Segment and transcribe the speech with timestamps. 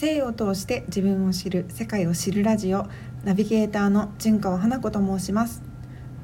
[0.00, 2.86] 性を通して自分を知る世界を知るラジオ
[3.22, 5.62] ナビゲーターの純川花子と申します。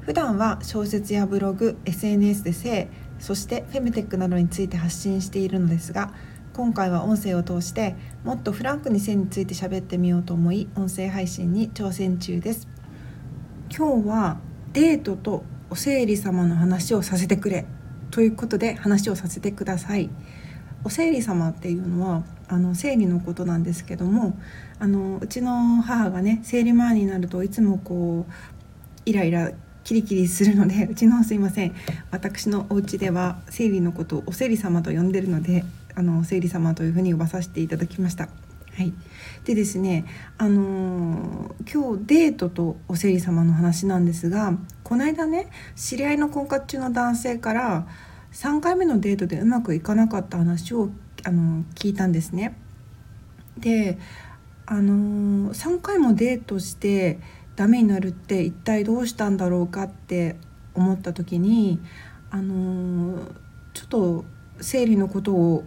[0.01, 6.11] 普段は小説やブログ SNS で性そしてフェムテックなどについて発信しているのですが
[6.53, 12.67] 今回は音声を通してもっとフランクに性について喋ってみようと思い音声配信に挑戦中です。
[13.69, 14.39] 今日は
[14.73, 17.67] デートとお生理様の話をさせてくれ
[18.09, 20.09] ということで話をさせてください。
[20.87, 24.39] お生理様っていうのはあの生理のことなんですけども
[24.79, 28.31] あのうちの母がね生理前になるといつもこう
[29.05, 29.51] イライラ
[29.83, 31.75] キリキリするので うちのすいません
[32.09, 38.29] 私のお家では生理のことをお生理様と呼んでるのであの生理様というふうに呼ばさせていただきました。
[38.77, 38.93] はい、
[39.43, 40.05] でですね、
[40.37, 47.87] あのー、今日デートとお生理様の話なんですがこの間ね知り合いの婚活中の男性から
[48.37, 50.91] 3回目のデートでうまくいかなかった話を
[51.23, 52.55] あの聞いたんですね。
[53.57, 53.97] で
[54.67, 57.19] あの3回もデートして
[57.55, 60.35] ダメになるって一体どうしたんだろうかって
[60.75, 61.79] 思った時に
[62.29, 63.17] あの
[63.73, 64.25] ちょっと
[64.61, 65.63] 生理のことを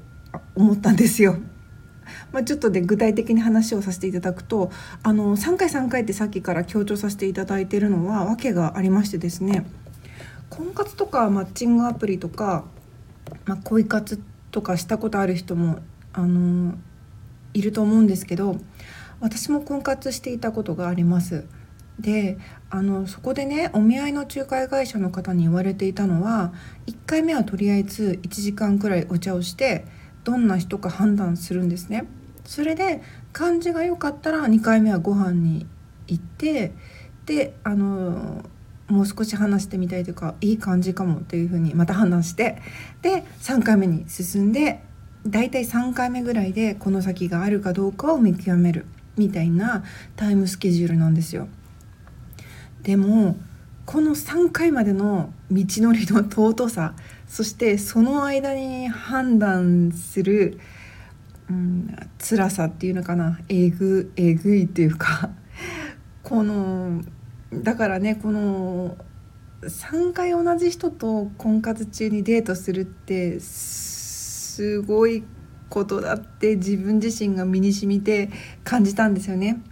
[0.55, 1.39] 思ったんですよ。
[2.31, 4.71] まあ、ちょっとで具体的に話をさせていただくと
[5.03, 9.67] あの3回3回ってさっきから強調させていただいてるのは訳がありましてですね
[10.51, 12.65] 婚活とかマッチングアプリとか、
[13.47, 14.21] まあ、恋活
[14.51, 15.79] とかしたことある人も
[16.13, 16.75] あの
[17.55, 18.57] いると思うんですけど
[19.21, 21.47] 私も婚活していたことがあります。
[21.99, 22.39] で
[22.71, 26.55] あのそこでねお見合いの仲介会社の方に言われていたのは
[26.87, 29.85] 1回目はとりあえず1時間くらいお茶をして
[30.25, 32.07] どんな人か判断するんですね。
[32.47, 35.67] それで感じが良かったら2回目はご飯に
[36.09, 36.73] 行って
[37.27, 38.43] であの
[38.91, 42.61] もう少し話してみたいというかいい感じかもっていうふうにまた話して
[43.03, 44.83] で3回目に進んで
[45.27, 49.85] だいたい3回目ぐらいでこの先があるかどうかを見極めるみたいな
[50.17, 51.49] タイムスケジュールなんですよ。
[52.83, 53.37] でも
[53.85, 56.95] この3回までの道のりの尊さ
[57.27, 60.59] そしてその間に判断する、
[61.51, 65.31] うん、辛さっていうのかなえぐえぐいっていうか
[66.23, 67.03] この
[67.53, 68.97] だからねこの
[69.63, 75.25] 3回同じ人と婚活中にデートするってすごい
[75.69, 78.31] ことだって自分自身が身に染みて
[78.65, 79.63] 感じたんですよね。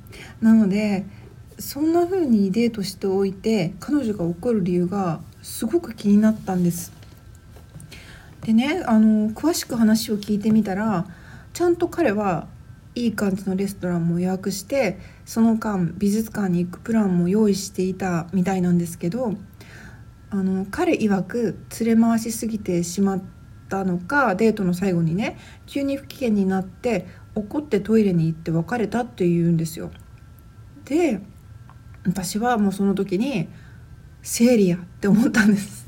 [0.41, 1.07] なので
[1.59, 6.93] そんな風にデートしておいて彼女が怒る理由がすごく気になったんです。
[8.43, 11.07] でねあの詳しく話を聞いてみたら
[11.53, 12.47] ちゃんと彼は
[12.99, 19.35] いい感じのレストランも予約してその間美術館に行くプランも用意していたみたいなんですけど
[20.31, 23.23] あの彼曰く連れ回しすぎてしまっ
[23.69, 29.91] たのかデートの最後にね急に不機嫌になって怒ってトイレに行って別れたって言うんですよ。
[30.85, 31.21] で
[32.05, 33.49] 私はもうその時に
[34.23, 35.87] 生理やって思ったんです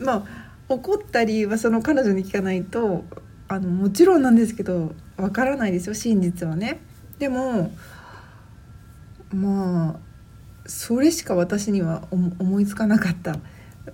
[0.00, 0.24] まあ
[0.68, 3.04] 怒った理由はその彼女に聞かないと
[3.52, 6.80] あのもちろんなんですけどわからないですよ真実はね。
[7.18, 7.70] でも
[9.30, 10.00] まあ
[10.66, 13.36] それしか私には思いつかなかったっ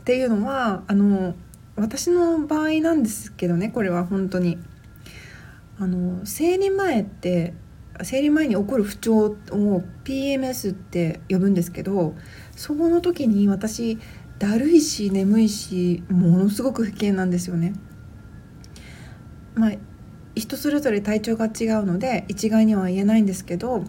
[0.05, 1.35] ていうのはあの
[1.75, 4.59] 私の場合なんですけどねこれは本当に。
[5.81, 7.55] あの生理前って
[8.03, 9.37] 生理前に起こる不調を
[10.03, 12.17] PMS って呼ぶんですけど
[12.57, 13.99] そこの時に私
[14.41, 17.75] だるいし眠いしものすごく不機嫌なんですよね。
[19.59, 19.73] まあ
[20.35, 23.83] 人それぞれ体調が違うので一概には言えないんですけど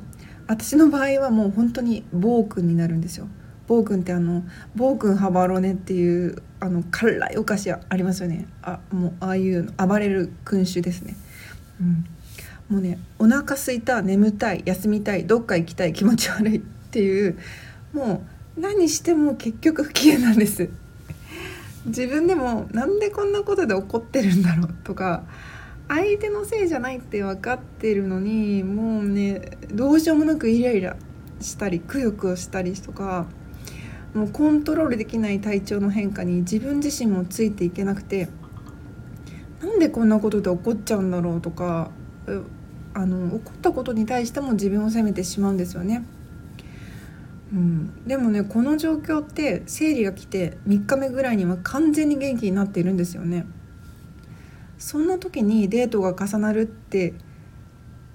[0.47, 3.27] 私の場合はもう本当に暴君になるんですよ。
[3.67, 4.43] 暴君ってあの
[4.75, 11.15] 暴君ハバロネっていうあの辛いお菓子ありますよねあもうああいう暴れる君主ですね。
[11.79, 12.05] うん
[12.69, 17.37] もうねお腹すいた眠たい休みたいどっか行きたい気持ち悪いっていう
[17.93, 18.23] も
[18.57, 20.69] う何しても結局不機嫌なんです
[21.85, 25.23] 自分でもなんでこんなことで怒ってるんだろうとか
[25.89, 30.95] 相手のせいじゃないって分かってるのにもうねどうしようもなくイライラ
[31.41, 33.25] したりくよくよしたりとか
[34.13, 38.29] もうコントロールできない体調の変化に自分自身もついていけなくて
[39.61, 41.89] なんでこんなことで怒っちゃうんだろうとか
[42.93, 46.05] あの怒ったことに対しても自分を責めてしまうんですよね。
[47.51, 53.47] うん、でもねこの状況って生理が来て3日目ぐらいには完全に元気になっているんですよね。
[54.79, 57.13] そんな時にデートが重なるって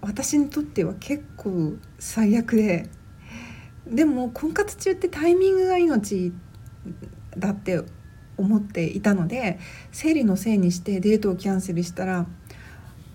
[0.00, 2.88] 私にとっては結構最悪で
[3.86, 6.32] でも婚活中ってタイミングが命
[7.36, 7.82] だって
[8.36, 9.58] 思っていたので
[9.92, 12.26] 生理のせいにしてデートをキャンセルしたら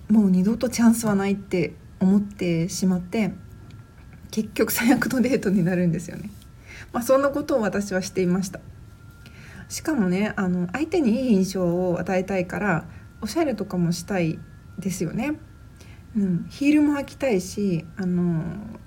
[0.09, 3.33] もう二度とチャンスはないって思ってしまって
[4.31, 6.29] 結局最悪のデートになるんですよね。
[6.93, 8.59] まあ、そんなことを私はしていました
[9.67, 12.85] しかもねあの相手にいい印象を与えたいから
[13.21, 14.39] おしゃれとかもしたい
[14.77, 15.33] ですよね。
[16.15, 18.43] うん、ヒールも履きたいしあの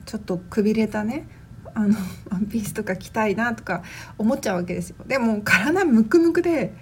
[0.07, 1.29] ちょっとくびれたね
[1.73, 1.97] あの
[2.31, 3.83] ワンピースとか着たいなとか
[4.19, 4.97] 思っちゃうわけですよ。
[5.07, 6.75] でも体ムクムクで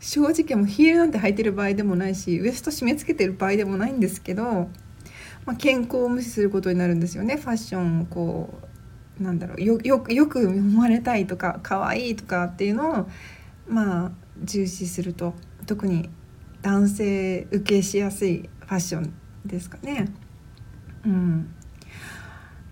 [0.00, 4.68] 正直もうヒールなんて履いてる場合でもないしウエスト締め付けてる場合でもないんですけど、
[5.46, 7.36] まあ、健康を無視することになるんですよね。
[7.36, 8.60] ファッションをこ
[9.20, 13.08] うなんだろうよよよく思われたいとか可愛いとかっていうのを
[13.68, 14.12] まあ
[14.42, 15.34] 重視すると。
[15.66, 16.10] 特に
[16.64, 19.14] 男性受けしやすいファッション
[19.44, 20.10] ですかね。
[21.04, 21.54] うん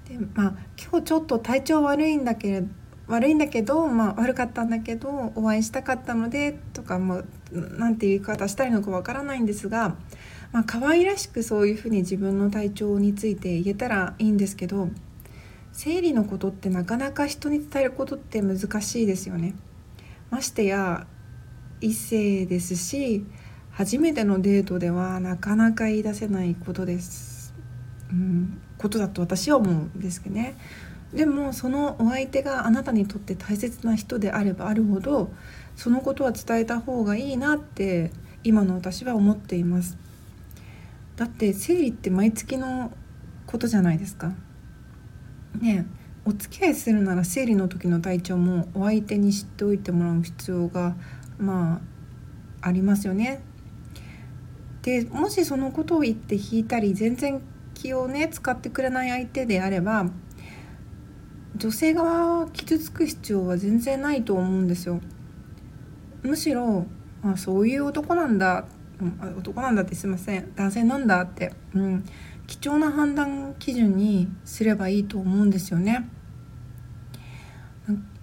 [0.09, 2.65] でまあ今日ちょっと体調悪いんだけれ
[3.07, 7.23] 悪いんだけど、まあ、悪かったんだけどお会いしたかったのでとかも
[7.53, 9.97] なんていう言い方したいのかわからないんですが、
[10.53, 14.89] まあ可愛らしくそういうふうに自分の体調について言えたらいいんですけど
[15.73, 19.55] 生理のことってなかなか人に伝えることって難しいですよね。
[20.31, 21.07] ましてや
[21.83, 23.27] 異性ですし
[23.73, 27.55] 初めてのデートではなかなか言い出せないことです。
[28.11, 30.57] うんことだと私は思うんですけどね。
[31.15, 35.31] でもそのお相手があなたにとって大切な人であればあるほど
[35.77, 38.11] そのことは伝えた方がいいなって
[38.45, 39.97] 今の私は思っています。
[41.17, 42.93] だって生理って毎月の
[43.47, 44.33] ことじゃないですか。
[45.61, 45.87] ね
[46.25, 50.95] お付き合いするなら生理の時の体調もお相手に知っておいてもらう必要が
[51.39, 51.81] ま
[52.61, 53.41] あありますよね。
[54.83, 57.41] でもしそのことを言って引いたり全然
[57.75, 60.07] 気をね使ってくれない相手であれば
[61.57, 65.01] 女性側は傷つく必要は全然ないと思うんですよ。
[66.23, 66.87] むしろ
[67.23, 68.65] まあそういう男なんだ
[69.39, 72.05] 男なんだってすいません男性なんだって、うん、
[72.47, 76.09] 貴重な判断基準にすればいいと思うんですよね。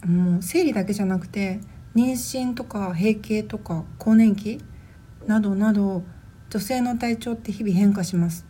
[0.06, 1.60] もう生理だけじゃなくて
[1.96, 4.62] 妊娠とか閉経とか更年期
[5.28, 6.04] などなど
[6.50, 8.46] 女性の体調って日々変化します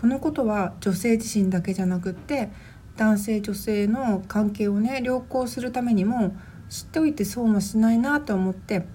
[0.00, 2.50] このことは女性自身だけじゃなくって
[2.96, 6.36] 男性女性の関係をね良好するためにも
[6.68, 8.86] 知っておいて損はしないなと思って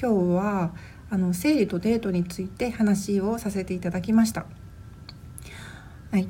[0.00, 0.74] 今日は
[1.10, 4.46] あの生理とデートについて話をさせていただきました。
[6.10, 6.28] はい、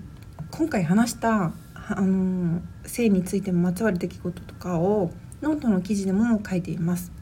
[0.51, 7.13] 今回話したあの性についてもまつわる出来事とかをノートの記事でも書いています。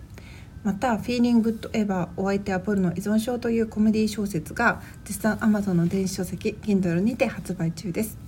[0.63, 8.19] また「Feeling Good Ever お相手はポルノ依存症」というコメディ小説が絶賛 Amazon の電子書籍 Kindle にて発売中です。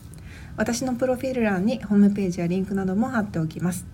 [0.56, 3.86] 私のプロフィール欄にホームページやリンクなども貼っておきます。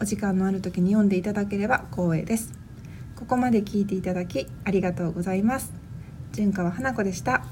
[0.00, 2.52] お時間のある時に読んでいただければ光栄です。
[3.16, 5.72] ここまで聞いていただきありがとうございます。
[6.32, 7.44] 純川花子でした。